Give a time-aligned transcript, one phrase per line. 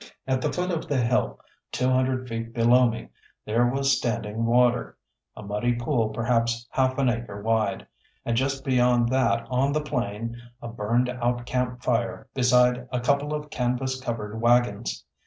[0.25, 1.39] At the foot of the hill,
[1.71, 3.09] two hundred feet below me,
[3.45, 4.97] there was standing water
[5.37, 7.85] a muddy pool perhaps half an acre wide
[8.25, 13.31] and just beyond that on the plain a burned out camp fire beside a couple
[13.31, 15.05] of canvas covered waggons.